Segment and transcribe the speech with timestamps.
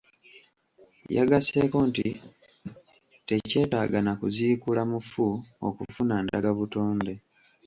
[1.15, 2.07] Yagasseeko nti
[3.27, 5.25] tekyetaaga na kuziikula mufu
[5.67, 7.13] okufuna ndagabutonde.